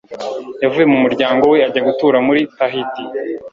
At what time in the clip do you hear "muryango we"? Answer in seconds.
1.03-1.57